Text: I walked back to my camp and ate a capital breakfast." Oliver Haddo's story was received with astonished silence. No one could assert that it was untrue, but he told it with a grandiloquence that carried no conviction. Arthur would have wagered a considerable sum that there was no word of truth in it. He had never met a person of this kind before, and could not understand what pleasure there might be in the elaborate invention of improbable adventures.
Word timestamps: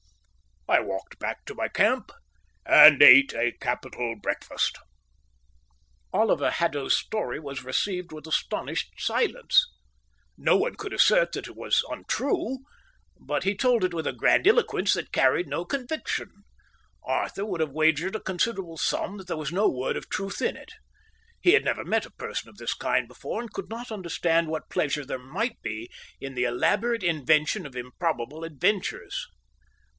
I 0.67 0.79
walked 0.79 1.19
back 1.19 1.45
to 1.45 1.53
my 1.53 1.67
camp 1.67 2.11
and 2.65 3.03
ate 3.03 3.33
a 3.35 3.51
capital 3.51 4.15
breakfast." 4.15 4.79
Oliver 6.13 6.49
Haddo's 6.49 6.97
story 6.97 7.39
was 7.39 7.63
received 7.65 8.11
with 8.11 8.25
astonished 8.25 8.89
silence. 8.97 9.63
No 10.37 10.55
one 10.57 10.75
could 10.75 10.93
assert 10.93 11.33
that 11.33 11.47
it 11.47 11.55
was 11.55 11.83
untrue, 11.89 12.59
but 13.19 13.43
he 13.43 13.53
told 13.55 13.83
it 13.83 13.93
with 13.93 14.07
a 14.07 14.13
grandiloquence 14.13 14.93
that 14.93 15.11
carried 15.11 15.45
no 15.47 15.65
conviction. 15.65 16.31
Arthur 17.03 17.45
would 17.45 17.59
have 17.59 17.71
wagered 17.73 18.15
a 18.15 18.19
considerable 18.19 18.77
sum 18.77 19.17
that 19.17 19.27
there 19.27 19.37
was 19.37 19.51
no 19.51 19.69
word 19.69 19.97
of 19.97 20.09
truth 20.09 20.41
in 20.41 20.55
it. 20.55 20.71
He 21.41 21.51
had 21.51 21.65
never 21.65 21.83
met 21.83 22.07
a 22.07 22.11
person 22.11 22.49
of 22.49 22.57
this 22.57 22.73
kind 22.73 23.07
before, 23.07 23.39
and 23.41 23.53
could 23.53 23.69
not 23.69 23.91
understand 23.91 24.47
what 24.47 24.69
pleasure 24.69 25.05
there 25.05 25.19
might 25.19 25.61
be 25.61 25.91
in 26.19 26.33
the 26.33 26.45
elaborate 26.45 27.03
invention 27.03 27.67
of 27.67 27.75
improbable 27.75 28.43
adventures. 28.43 29.27